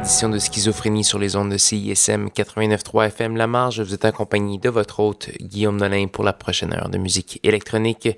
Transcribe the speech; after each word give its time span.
édition 0.00 0.30
de 0.30 0.38
Schizophrénie 0.38 1.04
sur 1.04 1.18
les 1.18 1.36
ondes 1.36 1.50
de 1.50 1.58
CISM 1.58 2.28
89.3 2.28 3.08
FM 3.08 3.36
La 3.36 3.46
Marge. 3.46 3.82
Vous 3.82 3.92
êtes 3.92 4.06
accompagné 4.06 4.56
de 4.56 4.70
votre 4.70 5.00
hôte 5.00 5.28
Guillaume 5.42 5.76
Nolin 5.76 6.06
pour 6.06 6.24
la 6.24 6.32
prochaine 6.32 6.72
heure 6.72 6.88
de 6.88 6.96
musique 6.96 7.38
électronique. 7.42 8.08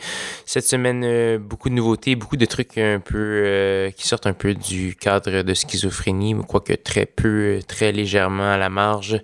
Cette 0.46 0.64
semaine, 0.64 1.02
euh, 1.04 1.38
beaucoup 1.38 1.70
de 1.70 1.74
nouveautés, 1.74 2.14
beaucoup 2.14 2.36
de 2.36 2.44
trucs 2.44 2.78
un 2.78 3.00
peu 3.00 3.18
euh, 3.18 3.90
qui 3.90 4.06
sortent 4.06 4.28
un 4.28 4.32
peu 4.32 4.54
du 4.54 4.94
cadre 4.94 5.42
de 5.42 5.54
schizophrénie, 5.54 6.36
quoique 6.46 6.74
très 6.74 7.04
peu, 7.04 7.58
très 7.66 7.90
légèrement 7.90 8.52
à 8.52 8.58
la 8.58 8.68
marge. 8.68 9.20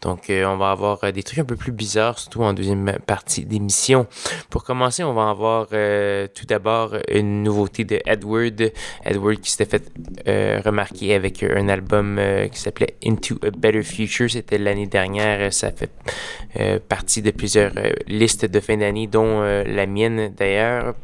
Donc, 0.00 0.30
euh, 0.30 0.46
on 0.46 0.56
va 0.56 0.70
avoir 0.70 1.12
des 1.12 1.22
trucs 1.22 1.40
un 1.40 1.44
peu 1.44 1.56
plus 1.56 1.72
bizarres, 1.72 2.18
surtout 2.18 2.42
en 2.42 2.54
deuxième 2.54 2.90
partie 3.06 3.44
d'émission. 3.44 4.06
Pour 4.48 4.64
commencer, 4.64 5.04
on 5.04 5.12
va 5.12 5.28
avoir 5.28 5.66
tout 5.68 6.46
d'abord 6.46 6.96
une 7.12 7.42
nouveauté 7.42 7.84
de 7.84 8.00
Edward. 8.06 8.72
Edward 9.04 9.40
qui 9.40 9.50
s'était 9.50 9.78
fait 9.78 10.62
remarquer 10.64 11.14
avec 11.14 11.42
un 11.42 11.68
album 11.68 11.97
qui 12.50 12.58
s'appelait 12.60 12.96
Into 13.04 13.36
a 13.42 13.50
Better 13.50 13.82
Future. 13.82 14.30
C'était 14.30 14.58
l'année 14.58 14.86
dernière. 14.86 15.52
Ça 15.52 15.70
fait 15.70 15.90
partie 16.88 17.22
de 17.22 17.30
plusieurs 17.30 17.72
listes 18.06 18.44
de 18.44 18.60
fin 18.60 18.76
d'année, 18.76 19.06
dont 19.06 19.40
la 19.40 19.86
mienne 19.86 20.32
d'ailleurs. 20.36 20.94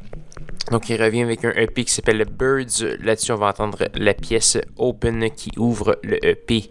Donc, 0.70 0.89
il 0.89 1.03
revient 1.03 1.22
avec 1.22 1.45
un 1.45 1.53
EP 1.53 1.84
qui 1.84 1.92
s'appelle 1.92 2.25
Birds. 2.25 2.97
Là-dessus, 3.03 3.33
on 3.33 3.37
va 3.37 3.48
entendre 3.48 3.87
la 3.95 4.15
pièce 4.15 4.56
Open 4.78 5.31
qui 5.31 5.50
ouvre 5.59 5.98
le 6.03 6.25
EP. 6.25 6.65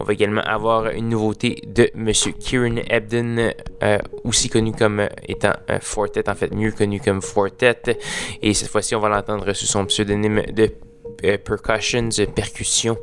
On 0.00 0.04
va 0.04 0.14
également 0.14 0.40
avoir 0.40 0.88
une 0.88 1.10
nouveauté 1.10 1.60
de 1.66 1.90
Monsieur 1.94 2.32
Kieran 2.32 2.76
Ebden, 2.88 3.52
euh, 3.82 3.98
aussi 4.24 4.48
connu 4.48 4.72
comme 4.72 5.08
étant 5.28 5.52
Fortet, 5.80 6.28
en 6.28 6.34
fait, 6.34 6.54
mieux 6.54 6.72
connu 6.72 7.00
comme 7.00 7.20
Fortet. 7.20 7.98
Et 8.40 8.54
cette 8.54 8.70
fois-ci, 8.70 8.94
on 8.94 9.00
va 9.00 9.10
l'entendre 9.10 9.52
sous 9.52 9.66
son 9.66 9.84
pseudonyme 9.84 10.42
de 10.52 10.72
euh, 11.24 11.38
Percussions, 11.38 12.08
Percussion. 12.34 12.96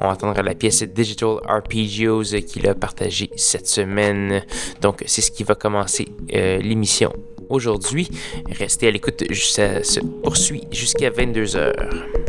On 0.00 0.06
va 0.06 0.12
entendre 0.12 0.40
la 0.42 0.54
pièce 0.54 0.82
Digital 0.82 1.36
Arpeggios 1.46 2.34
qu'il 2.46 2.68
a 2.68 2.74
partagée 2.74 3.30
cette 3.36 3.66
semaine. 3.66 4.42
Donc, 4.80 5.02
c'est 5.06 5.22
ce 5.22 5.30
qui 5.30 5.44
va 5.44 5.54
commencer 5.54 6.06
euh, 6.34 6.58
l'émission 6.58 7.12
aujourd'hui. 7.48 8.08
Restez 8.50 8.88
à 8.88 8.90
l'écoute, 8.90 9.24
ça 9.34 9.82
se 9.82 10.00
poursuit 10.00 10.64
jusqu'à 10.70 11.10
22h. 11.10 12.27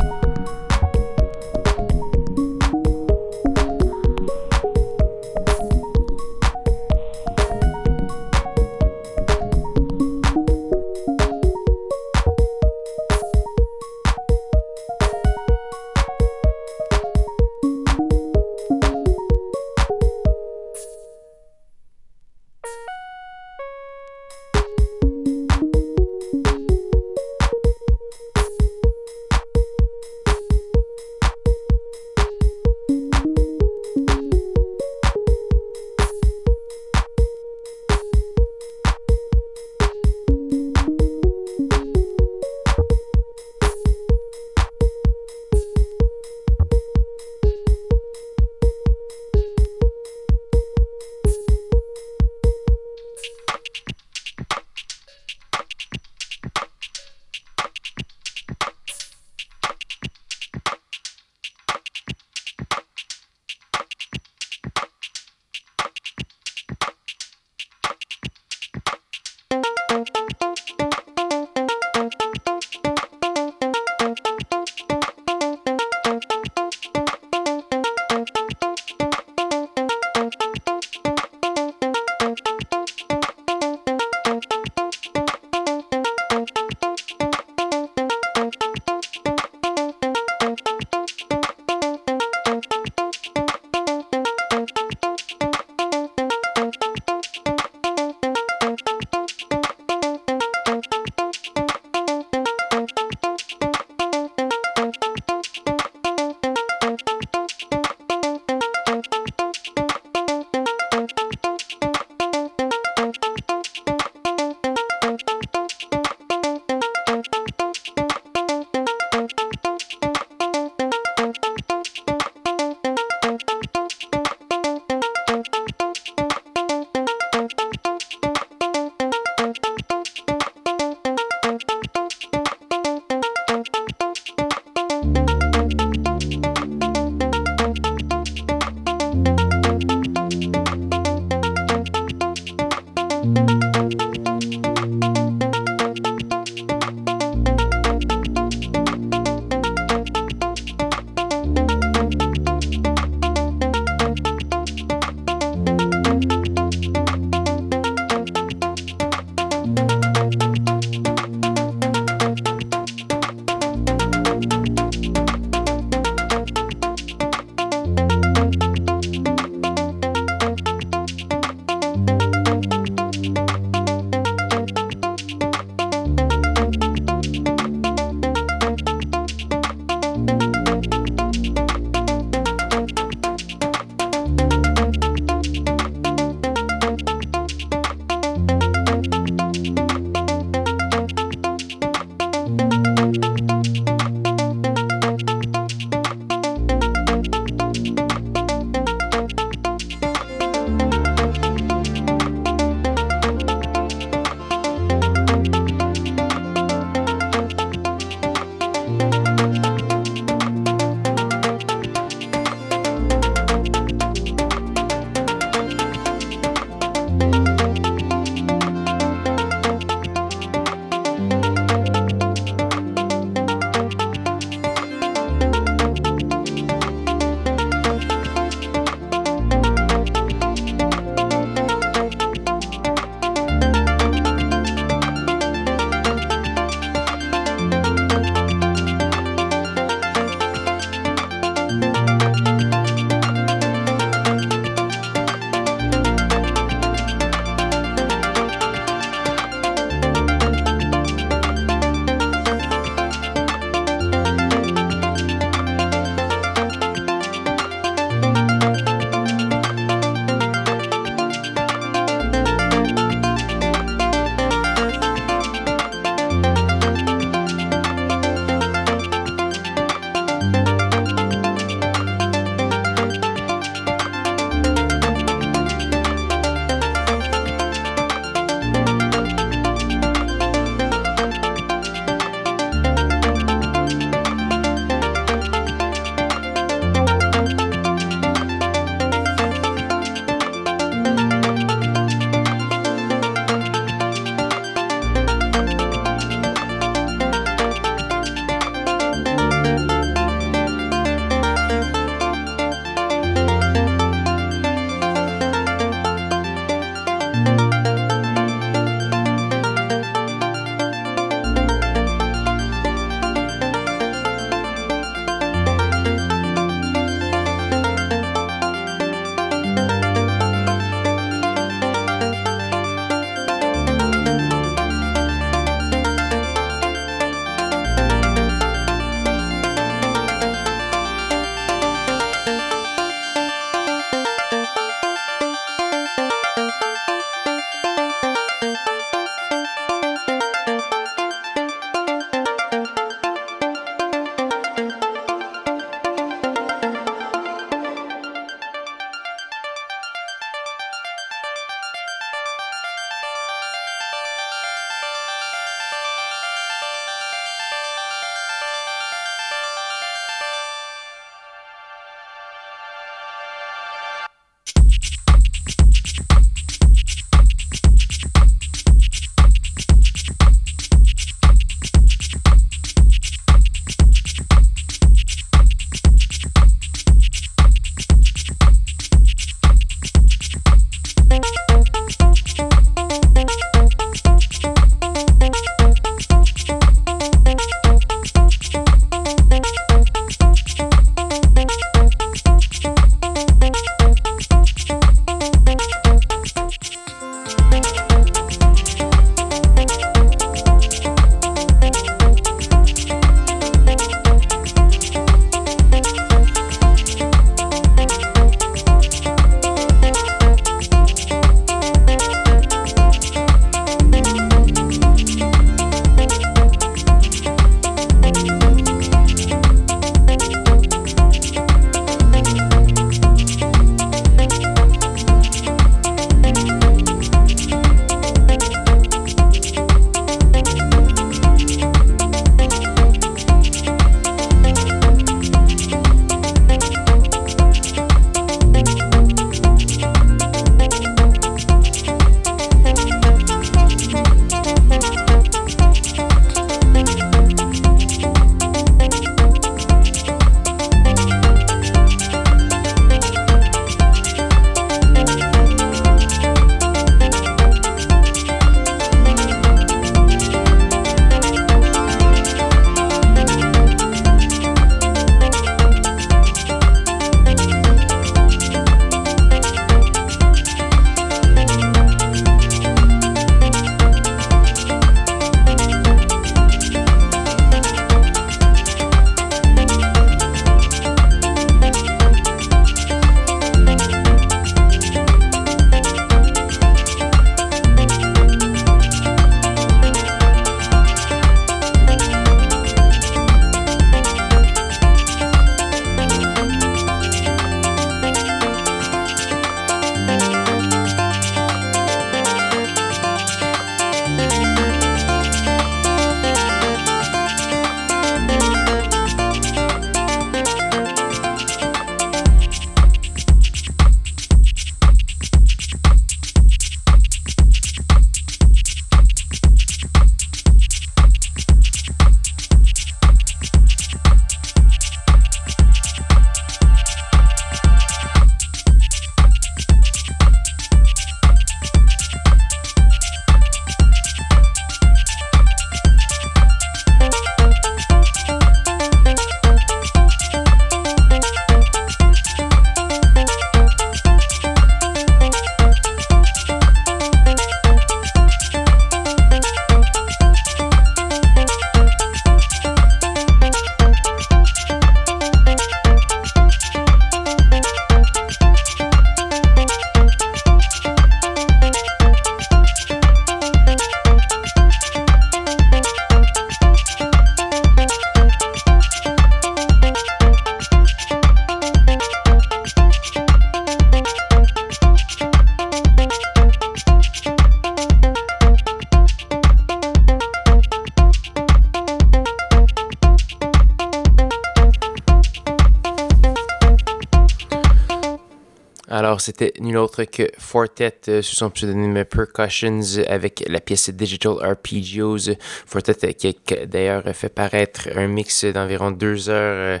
C'était 589.40 589.72
nul 589.80 589.96
autre 589.96 590.24
que 590.24 590.50
Fortet 590.58 591.20
euh, 591.28 591.42
sous 591.42 591.56
son 591.56 591.70
pseudonyme 591.70 592.24
Percussions 592.24 593.22
avec 593.26 593.64
la 593.66 593.80
pièce 593.80 594.10
Digital 594.10 594.54
Arpeggios. 594.62 595.54
Fortet 595.86 596.34
qui 596.34 596.48
a 596.48 596.86
d'ailleurs 596.86 597.24
fait 597.34 597.48
paraître 597.48 598.08
un 598.14 598.26
mix 598.26 598.66
d'environ 598.66 599.10
deux 599.10 599.48
heures 599.48 600.00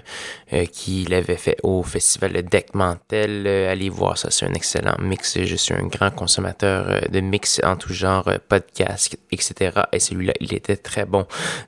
qu'il 0.72 1.14
avait 1.14 1.36
fait 1.36 1.56
au 1.62 1.82
festival 1.82 2.32
Deck 2.42 2.74
Mantel. 2.74 3.46
allez 3.46 3.88
voir 3.88 4.18
ça, 4.18 4.30
c'est 4.30 4.46
un 4.46 4.52
excellent 4.52 4.96
mix. 5.00 5.38
Je 5.42 5.56
suis 5.56 5.74
un 5.74 5.86
grand 5.86 6.10
consommateur 6.10 7.08
de 7.08 7.20
mix 7.20 7.60
en 7.64 7.76
tout 7.76 7.94
genre, 7.94 8.30
podcast, 8.48 9.16
etc. 9.32 9.82
Et 9.92 10.00
celui-là, 10.00 10.34
il 10.40 10.52
était 10.54 10.76
très 10.76 11.06
bon. 11.06 11.26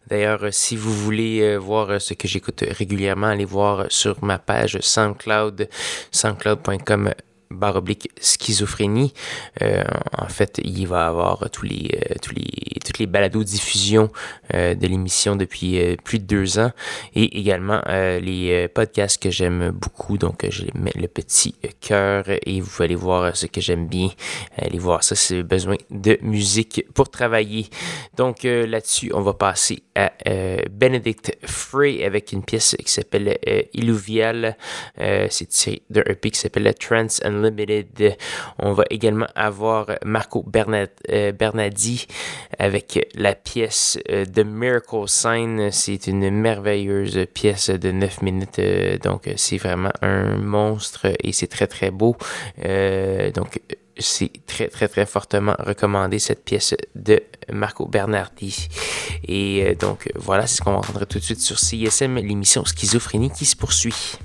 D'ailleurs, 0.08 0.48
si 0.50 0.76
vous 0.76 0.92
voulez 0.92 1.56
voir 1.56 2.00
ce 2.00 2.14
que 2.14 2.28
j'écoute 2.28 2.64
régulièrement, 2.68 3.28
allez 3.28 3.46
voir 3.46 3.86
sur 3.88 4.22
ma 4.22 4.38
page 4.38 4.78
SoundCloud, 4.80 5.68
soundcloud.com 6.10 7.12
barre 7.52 7.76
oblique 7.76 8.10
schizophrénie. 8.20 9.12
Euh, 9.62 9.84
en 10.16 10.28
fait, 10.28 10.60
il 10.62 10.86
va 10.86 11.06
avoir 11.06 11.50
tous 11.50 11.64
les, 11.64 11.90
euh, 11.94 12.14
tous 12.20 12.34
les, 12.34 12.80
toutes 12.84 12.98
les 12.98 13.06
balados 13.06 13.44
diffusions 13.44 14.10
euh, 14.54 14.74
de 14.74 14.86
l'émission 14.86 15.36
depuis 15.36 15.96
plus 16.04 16.18
de 16.18 16.24
deux 16.24 16.58
ans 16.58 16.72
et 17.14 17.38
également 17.38 17.80
les 17.88 18.68
podcasts 18.68 19.22
que 19.22 19.30
j'aime 19.30 19.70
beaucoup. 19.70 20.18
Donc, 20.18 20.46
je 20.48 20.64
mets 20.74 20.92
le 20.94 21.08
petit 21.08 21.54
cœur 21.80 22.24
et 22.28 22.60
vous 22.60 22.82
allez 22.82 22.94
voir 22.94 23.36
ce 23.36 23.46
que 23.46 23.60
j'aime 23.60 23.86
bien. 23.86 24.08
Allez 24.56 24.78
voir 24.78 25.04
ça, 25.04 25.14
c'est 25.14 25.42
besoin 25.42 25.76
de 25.90 26.18
musique 26.22 26.84
pour 26.94 27.10
travailler. 27.10 27.66
Donc, 28.16 28.42
là-dessus, 28.44 29.10
on 29.14 29.20
va 29.20 29.34
passer 29.34 29.82
à 29.94 30.12
Benedict 30.70 31.36
Frey 31.44 32.04
avec 32.04 32.32
une 32.32 32.42
pièce 32.42 32.76
qui 32.84 32.90
s'appelle 32.90 33.38
Illuvial. 33.72 34.56
c'est 34.96 35.48
tiré 35.48 35.82
d'un 35.90 36.02
EP 36.06 36.30
qui 36.30 36.38
s'appelle 36.38 36.72
Trans 36.74 37.06
and 37.24 37.41
On 38.58 38.72
va 38.72 38.84
également 38.90 39.26
avoir 39.34 39.86
Marco 40.04 40.44
euh, 41.10 41.32
Bernardi 41.32 42.06
avec 42.58 43.08
la 43.14 43.34
pièce 43.34 43.98
euh, 44.10 44.24
The 44.24 44.44
Miracle 44.44 45.04
Sign. 45.06 45.70
C'est 45.70 46.06
une 46.06 46.30
merveilleuse 46.30 47.26
pièce 47.32 47.70
de 47.70 47.90
9 47.90 48.22
minutes. 48.22 48.58
Euh, 48.58 48.98
donc, 48.98 49.30
c'est 49.36 49.58
vraiment 49.58 49.92
un 50.02 50.36
monstre 50.36 51.06
et 51.22 51.32
c'est 51.32 51.48
très, 51.48 51.66
très 51.66 51.90
beau. 51.90 52.16
donc, 53.34 53.60
c'est 53.98 54.32
très, 54.46 54.68
très, 54.68 54.88
très 54.88 55.04
fortement 55.04 55.54
recommandé 55.58 56.18
cette 56.18 56.44
pièce 56.44 56.74
de 56.94 57.22
Marco 57.52 57.86
Bernardi. 57.86 58.68
Et 59.28 59.74
donc, 59.74 60.10
voilà, 60.14 60.46
c'est 60.46 60.56
ce 60.56 60.62
qu'on 60.62 60.72
va 60.72 60.78
entendre 60.78 61.04
tout 61.04 61.18
de 61.18 61.24
suite 61.24 61.40
sur 61.40 61.58
CISM, 61.58 62.16
l'émission 62.16 62.64
Schizophrénie 62.64 63.30
qui 63.30 63.44
se 63.44 63.54
poursuit. 63.54 64.18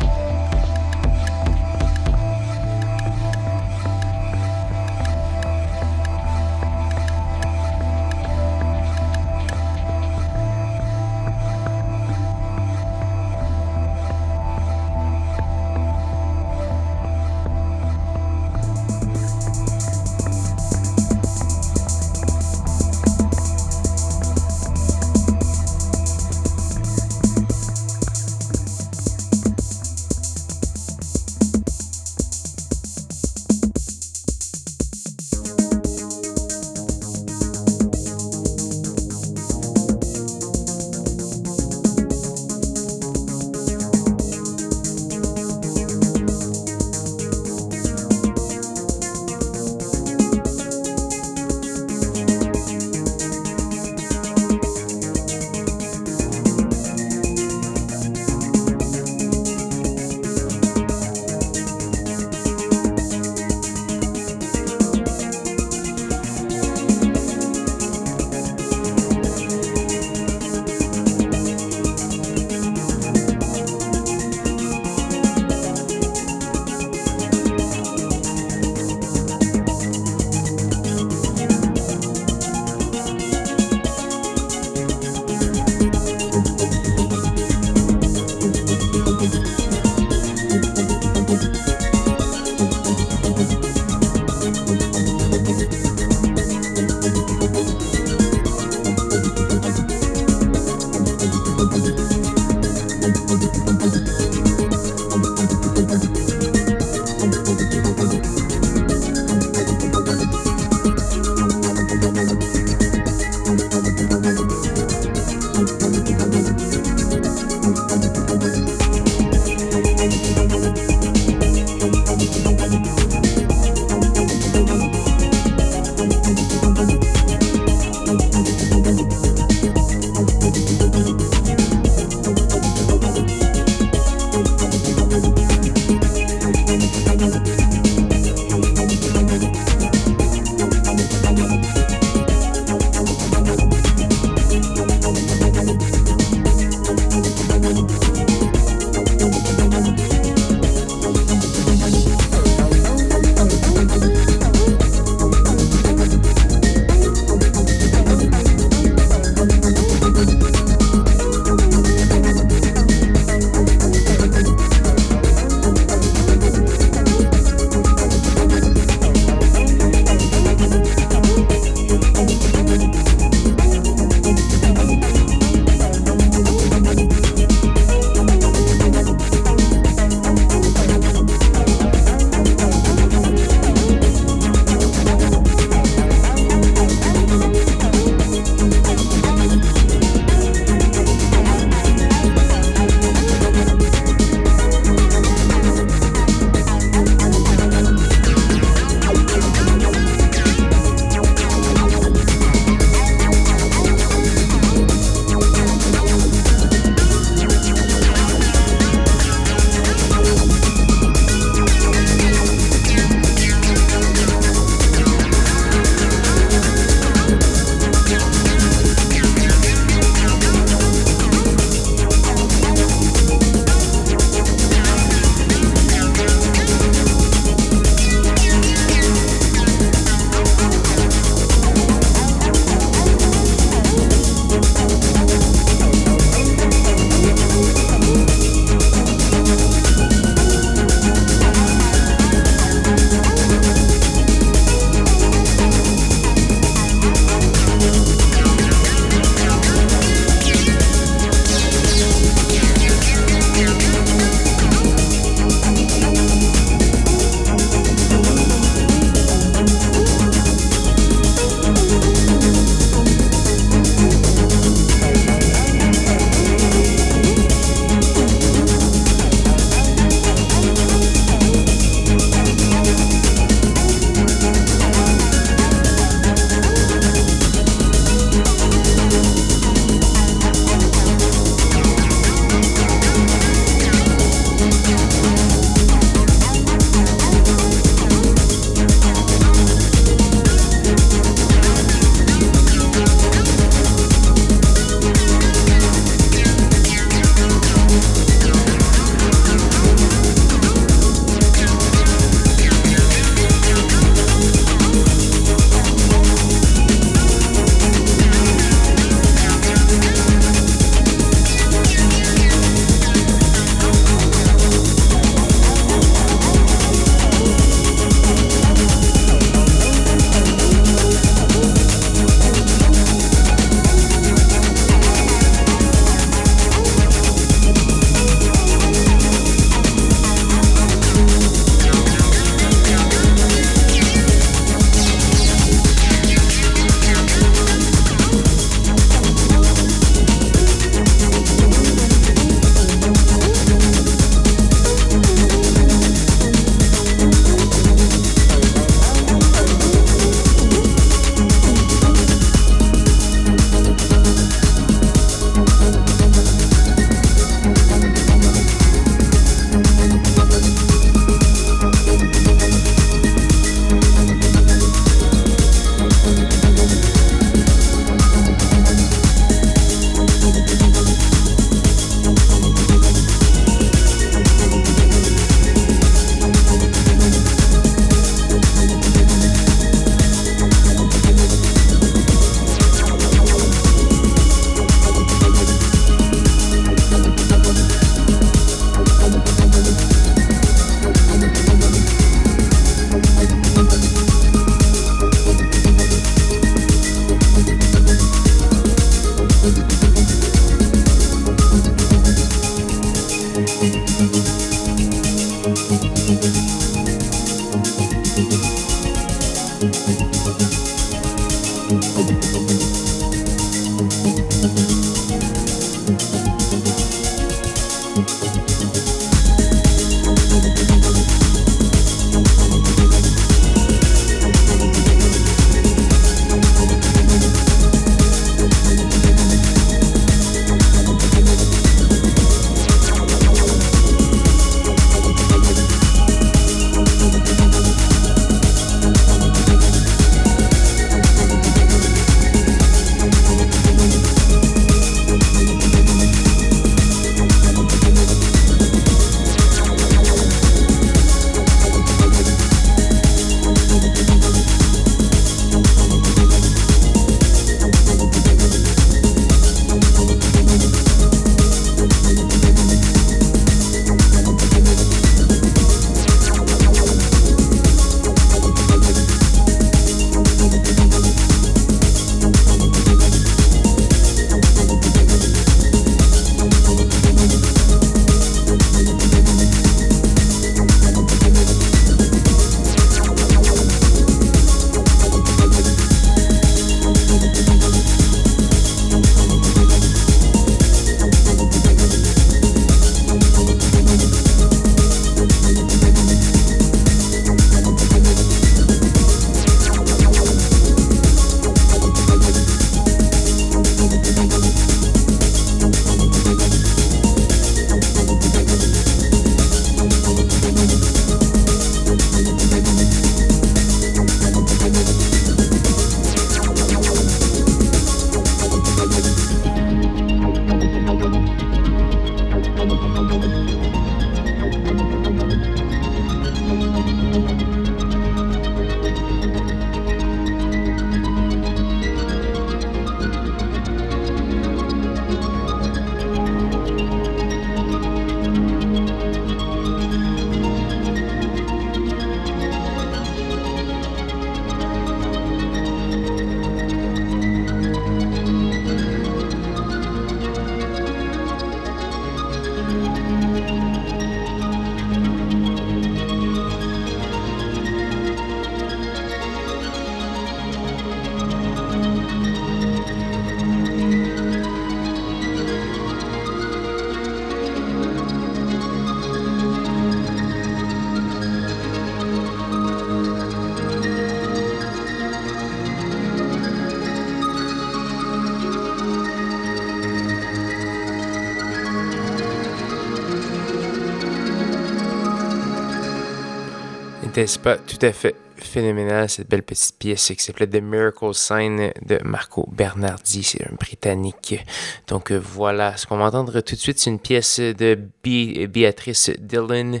N'était-ce 587.36 587.58
pas 587.58 587.76
tout 587.76 587.98
à 588.00 588.12
fait 588.12 588.34
phénoménal 588.56 589.28
cette 589.28 589.50
belle 589.50 589.62
petite 589.62 589.98
pièce 589.98 590.32
qui 590.34 590.42
s'appelait 590.42 590.66
The 590.66 590.80
Miracle 590.80 591.34
Sign 591.34 591.92
de 592.06 592.18
Marco 592.24 592.66
Bernardi, 592.72 593.42
c'est 593.42 593.62
un 593.62 593.74
Britannique. 593.74 594.64
Donc 595.06 595.30
euh, 595.30 595.36
voilà, 595.38 595.98
ce 595.98 596.06
qu'on 596.06 596.16
va 596.16 596.24
entendre 596.24 596.58
tout 596.62 596.74
de 596.74 596.80
suite, 596.80 596.98
c'est 596.98 597.10
une 597.10 597.18
pièce 597.18 597.60
de 597.60 597.98
Béatrice 598.24 599.32
Dillon. 599.38 600.00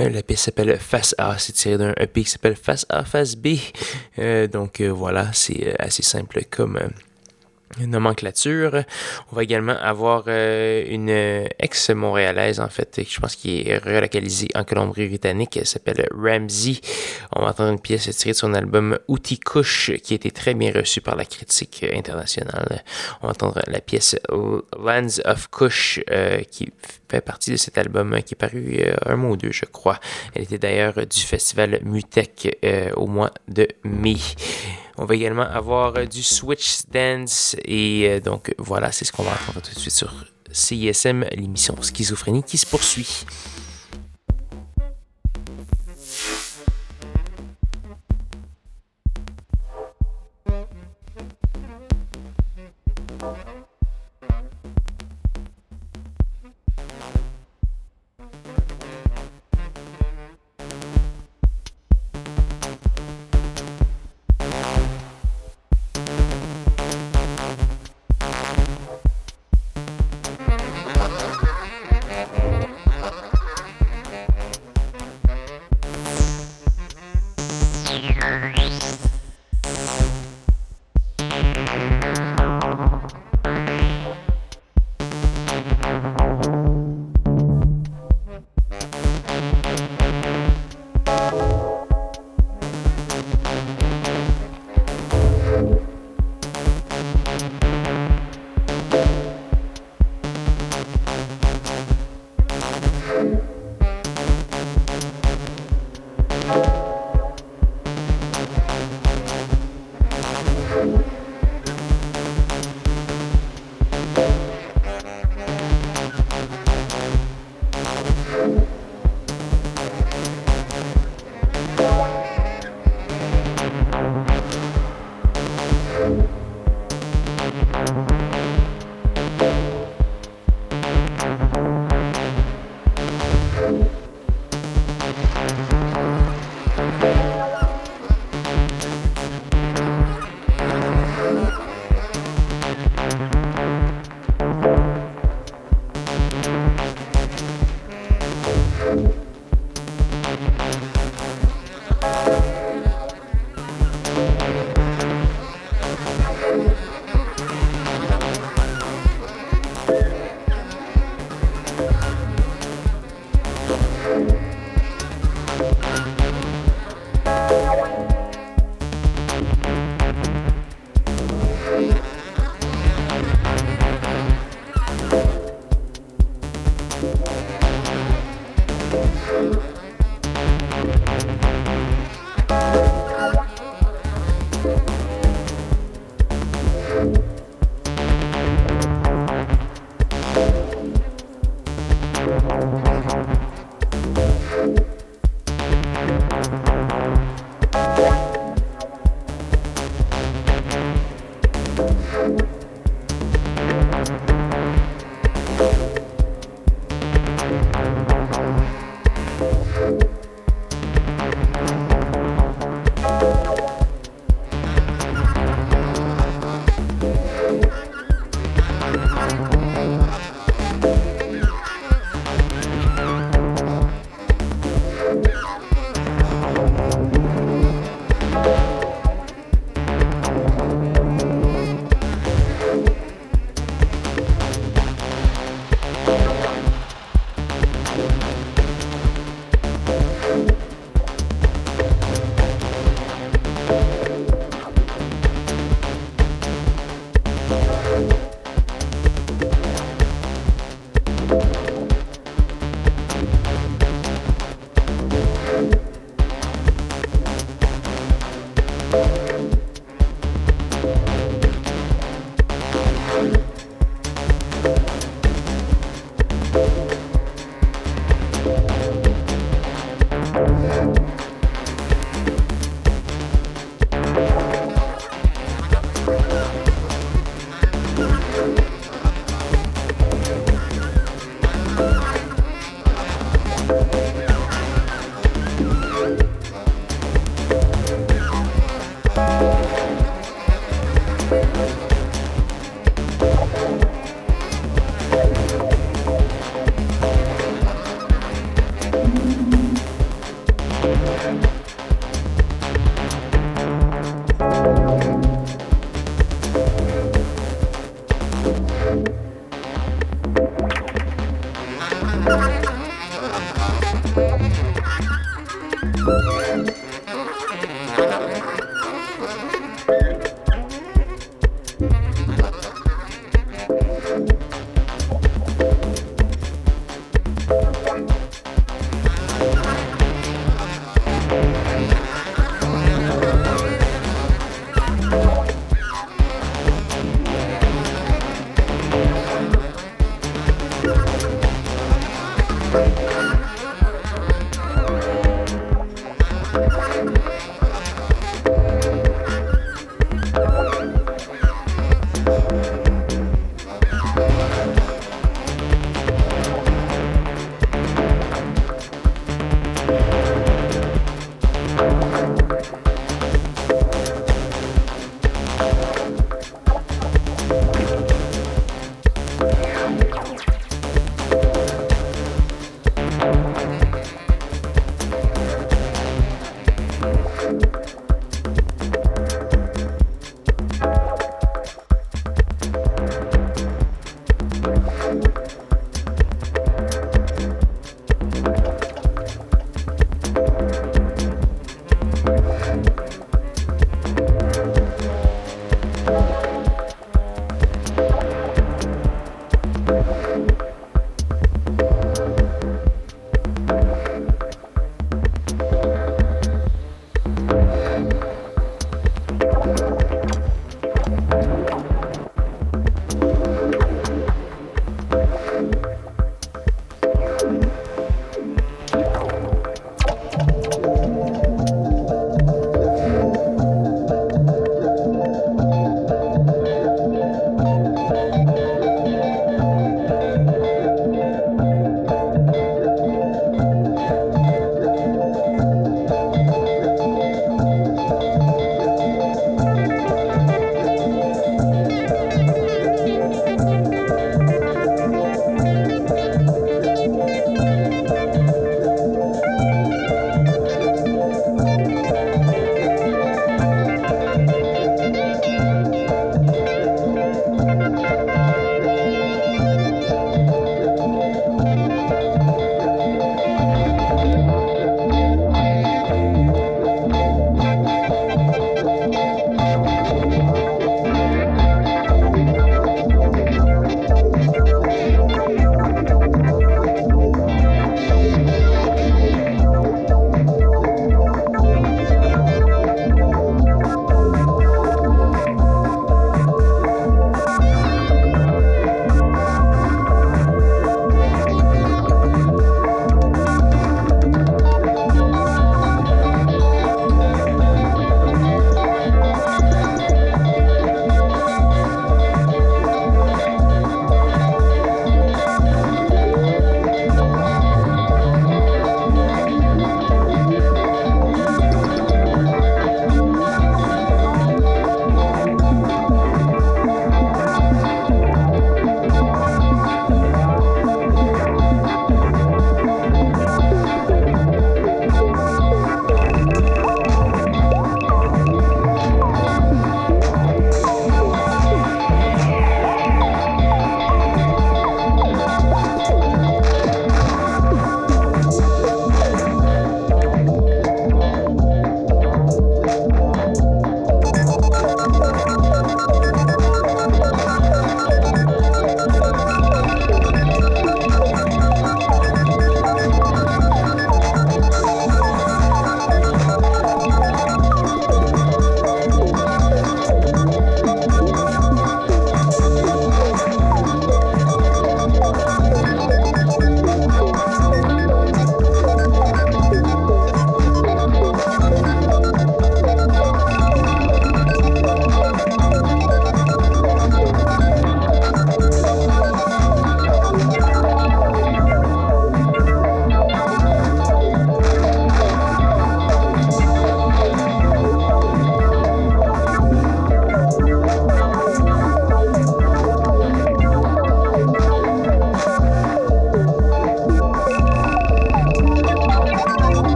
Euh, 0.00 0.08
la 0.08 0.24
pièce 0.24 0.40
s'appelle 0.40 0.76
Face 0.80 1.14
A, 1.18 1.38
c'est 1.38 1.52
tiré 1.52 1.78
d'un 1.78 1.94
EP 2.00 2.24
qui 2.24 2.30
s'appelle 2.30 2.56
Face 2.56 2.84
A, 2.88 3.04
Face 3.04 3.36
B. 3.36 3.58
Euh, 4.18 4.48
donc 4.48 4.80
voilà, 4.80 5.32
c'est 5.32 5.80
assez 5.80 6.02
simple 6.02 6.42
comme 6.50 6.80
nomenclature. 7.80 8.84
On 9.30 9.36
va 9.36 9.42
également 9.42 9.76
avoir 9.80 10.24
euh, 10.26 10.84
une 10.88 11.08
ex-montréalaise, 11.58 12.60
en 12.60 12.68
fait, 12.68 13.00
je 13.08 13.20
pense 13.20 13.36
qui 13.36 13.68
est 13.68 13.78
relocalisée 13.78 14.48
en 14.54 14.64
Colombie-Britannique. 14.64 15.56
Elle 15.56 15.66
s'appelle 15.66 16.06
Ramsey. 16.14 16.80
On 17.34 17.42
va 17.42 17.50
entendre 17.50 17.72
une 17.72 17.80
pièce 17.80 18.08
tirée 18.16 18.32
de 18.32 18.36
son 18.36 18.54
album 18.54 18.98
Outil 19.08 19.38
Couche, 19.38 19.92
qui 20.02 20.14
a 20.14 20.16
été 20.16 20.30
très 20.30 20.54
bien 20.54 20.72
reçu 20.72 21.00
par 21.00 21.16
la 21.16 21.24
critique 21.24 21.84
internationale. 21.92 22.82
On 23.22 23.26
va 23.26 23.30
entendre 23.30 23.60
la 23.66 23.80
pièce 23.80 24.16
Lands 24.30 25.20
of 25.24 25.48
Kush, 25.50 26.00
euh, 26.10 26.42
qui 26.42 26.72
fait 27.08 27.20
partie 27.20 27.50
de 27.50 27.56
cet 27.56 27.78
album 27.78 28.20
qui 28.22 28.34
est 28.34 28.36
paru 28.36 28.78
euh, 28.80 28.94
un 29.06 29.16
mois 29.16 29.30
ou 29.32 29.36
deux, 29.36 29.52
je 29.52 29.64
crois. 29.64 29.98
Elle 30.34 30.42
était 30.42 30.58
d'ailleurs 30.58 30.94
du 30.94 31.20
festival 31.20 31.80
Mutech 31.84 32.56
au 32.96 33.06
mois 33.06 33.32
de 33.48 33.68
mai. 33.84 34.16
On 34.98 35.04
va 35.04 35.14
également 35.14 35.42
avoir 35.42 35.96
euh, 35.96 36.04
du 36.04 36.22
Switch 36.22 36.82
Dance. 36.90 37.56
Et 37.64 38.08
euh, 38.08 38.20
donc 38.20 38.54
voilà, 38.58 38.92
c'est 38.92 39.04
ce 39.04 39.12
qu'on 39.12 39.22
va 39.22 39.32
entendre 39.32 39.62
tout 39.62 39.74
de 39.74 39.78
suite 39.78 39.94
sur 39.94 40.12
CISM, 40.50 41.24
l'émission 41.32 41.74
Schizophrénie 41.80 42.42
qui 42.42 42.58
se 42.58 42.66
poursuit. 42.66 43.24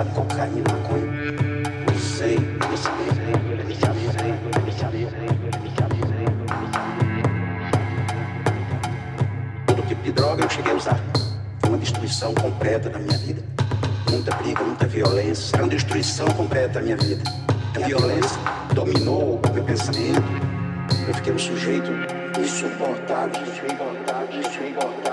Viciado, 0.00 0.10
cocaína, 0.10 0.64
maconha. 0.72 1.10
Usei, 1.96 2.38
Todo 9.66 9.82
tipo 9.86 10.02
de 10.02 10.12
droga 10.12 10.44
eu 10.44 10.50
cheguei 10.50 10.72
a 10.72 10.76
usar. 10.76 11.00
Foi 11.60 11.70
uma 11.70 11.78
destruição 11.78 12.34
completa 12.34 12.88
da 12.88 12.98
minha 12.98 13.18
vida. 13.18 13.42
Muita 14.10 14.34
briga, 14.36 14.62
muita 14.62 14.86
violência. 14.86 15.56
Era 15.56 15.64
uma 15.64 15.70
destruição 15.70 16.26
completa 16.28 16.74
da 16.74 16.82
minha 16.82 16.96
vida. 16.96 17.22
A 17.76 17.86
violência 17.86 18.38
dominou 18.74 19.40
o 19.44 19.52
meu 19.52 19.64
pensamento. 19.64 20.22
Eu 21.06 21.14
fiquei 21.14 21.32
um 21.32 21.38
sujeito 21.38 21.90
insuportável, 22.38 23.42
insuportável, 23.42 24.40
insuportável. 24.40 25.09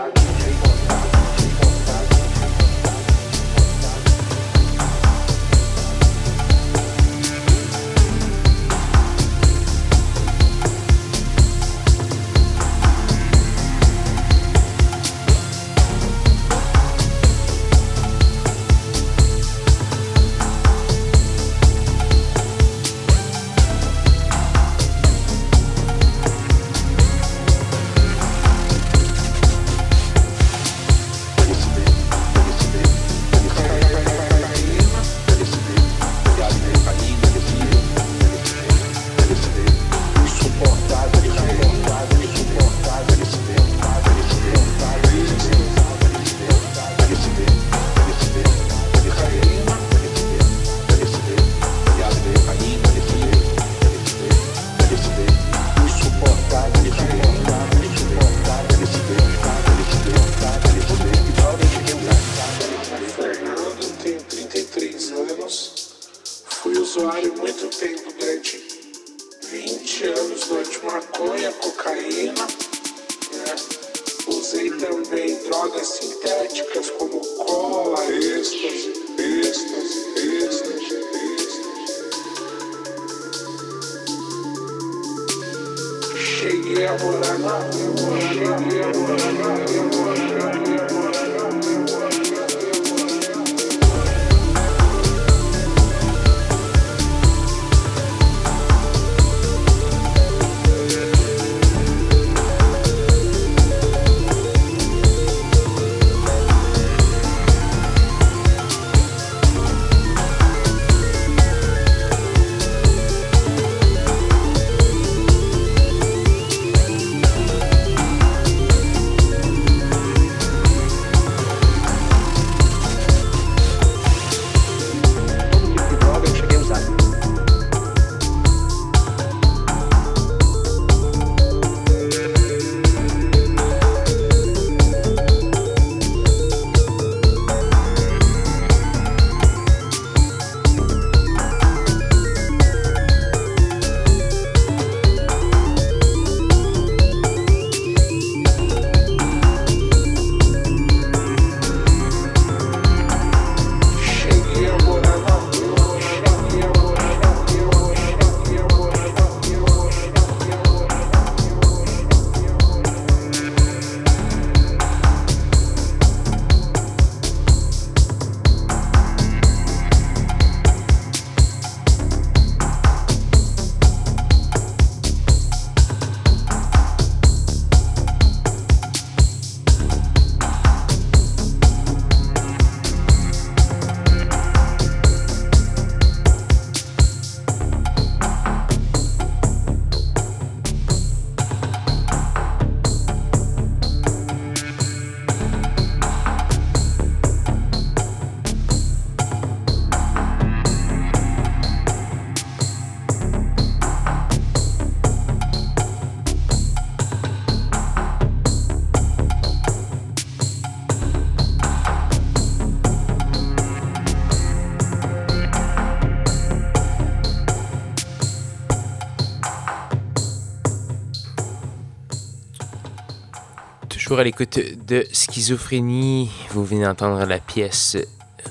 Toujours 224.18 224.22
à 224.22 224.24
l'écoute 224.24 224.60
de 224.88 225.06
Schizophrénie, 225.12 226.32
vous 226.50 226.66
venez 226.66 226.86
d'entendre 226.86 227.24
la 227.28 227.38
pièce 227.38 227.96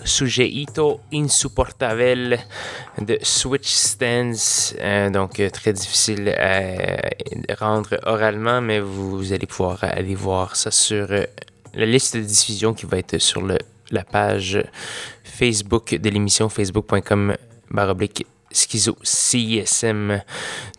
Sujeito 0.04 1.00
Insupportable 1.12 2.38
de 3.02 3.18
Switch 3.22 3.66
Stands. 3.66 4.76
Euh, 4.78 5.10
donc, 5.10 5.40
euh, 5.40 5.50
très 5.50 5.72
difficile 5.72 6.28
à 6.38 7.54
rendre 7.58 7.98
oralement, 8.04 8.60
mais 8.60 8.78
vous 8.78 9.32
allez 9.32 9.48
pouvoir 9.48 9.82
aller 9.82 10.14
voir 10.14 10.54
ça 10.54 10.70
sur 10.70 11.10
euh, 11.10 11.24
la 11.74 11.86
liste 11.86 12.16
de 12.16 12.22
diffusion 12.22 12.72
qui 12.72 12.86
va 12.86 12.98
être 12.98 13.18
sur 13.18 13.42
la 13.90 14.04
page 14.04 14.62
Facebook 15.24 15.96
de 15.96 16.10
l'émission 16.10 16.48
facebook.com 16.48 17.34
baroblique 17.72 18.24
Schizo 18.50 18.96
CISM. 19.02 20.22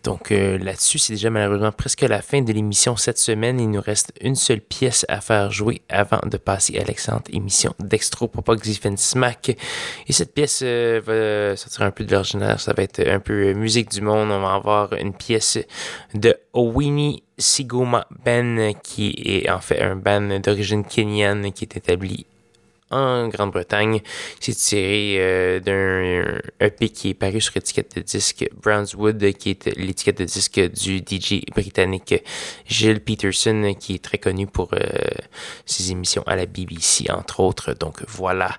Donc 0.03 0.31
euh, 0.31 0.57
là-dessus, 0.57 0.99
c'est 0.99 1.13
déjà 1.13 1.29
malheureusement 1.29 1.71
presque 1.71 2.01
la 2.01 2.21
fin 2.21 2.41
de 2.41 2.51
l'émission 2.51 2.95
cette 2.95 3.17
semaine. 3.17 3.59
Il 3.59 3.69
nous 3.69 3.81
reste 3.81 4.13
une 4.21 4.35
seule 4.35 4.61
pièce 4.61 5.05
à 5.09 5.21
faire 5.21 5.51
jouer 5.51 5.81
avant 5.89 6.21
de 6.25 6.37
passer 6.37 6.77
à 6.79 6.83
l'excellente 6.83 7.29
émission 7.31 7.73
d'Extro-Propoxifen 7.79 8.97
Smack. 8.97 9.57
Et 10.07 10.13
cette 10.13 10.33
pièce 10.33 10.61
euh, 10.63 11.01
va 11.03 11.55
sortir 11.55 11.81
un 11.83 11.91
peu 11.91 12.03
de 12.03 12.11
l'ordinaire. 12.11 12.59
Ça 12.59 12.73
va 12.73 12.83
être 12.83 13.05
un 13.07 13.19
peu 13.19 13.53
musique 13.53 13.89
du 13.91 14.01
monde. 14.01 14.31
On 14.31 14.41
va 14.41 14.53
avoir 14.53 14.93
une 14.93 15.13
pièce 15.13 15.59
de 16.13 16.35
Owini 16.53 17.23
Sigoma 17.37 18.07
Ben, 18.23 18.73
qui 18.83 19.13
est 19.23 19.49
en 19.49 19.59
fait 19.59 19.81
un 19.81 19.95
band 19.95 20.39
d'origine 20.39 20.83
kenyane 20.83 21.51
qui 21.51 21.65
est 21.65 21.77
établi 21.77 22.25
en 22.91 23.27
Grande-Bretagne. 23.27 24.01
C'est 24.39 24.55
tiré 24.55 25.15
euh, 25.19 25.59
d'un 25.59 26.39
EP 26.59 26.89
qui 26.89 27.09
est 27.09 27.13
paru 27.13 27.41
sur 27.41 27.53
l'étiquette 27.55 27.97
de 27.97 28.01
disque 28.01 28.47
Brownswood, 28.61 29.33
qui 29.33 29.51
est 29.51 29.77
l'étiquette 29.77 30.19
de 30.19 30.25
disque 30.25 30.59
du 30.59 30.99
DJ 30.99 31.41
britannique 31.53 32.15
Gilles 32.65 33.01
Peterson, 33.01 33.75
qui 33.79 33.95
est 33.95 34.03
très 34.03 34.17
connu 34.17 34.47
pour 34.47 34.73
euh, 34.73 34.79
ses 35.65 35.91
émissions 35.91 36.23
à 36.25 36.35
la 36.35 36.45
BBC, 36.45 37.11
entre 37.11 37.41
autres. 37.41 37.73
Donc 37.73 38.03
voilà. 38.07 38.57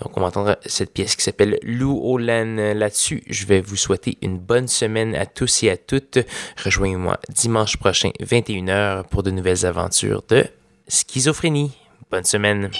Donc 0.00 0.16
on 0.16 0.20
va 0.20 0.28
entendre 0.28 0.56
cette 0.66 0.92
pièce 0.92 1.16
qui 1.16 1.22
s'appelle 1.22 1.58
Lou 1.62 2.00
Olan. 2.02 2.56
Là-dessus, 2.74 3.22
je 3.28 3.46
vais 3.46 3.60
vous 3.60 3.76
souhaiter 3.76 4.18
une 4.22 4.38
bonne 4.38 4.68
semaine 4.68 5.14
à 5.14 5.26
tous 5.26 5.62
et 5.62 5.70
à 5.70 5.76
toutes. 5.76 6.18
Rejoignez-moi 6.62 7.18
dimanche 7.28 7.76
prochain, 7.76 8.10
21h, 8.20 9.04
pour 9.08 9.22
de 9.22 9.30
nouvelles 9.30 9.66
aventures 9.66 10.22
de 10.28 10.44
schizophrénie. 10.88 11.72
Bonne 12.10 12.24
semaine. 12.24 12.70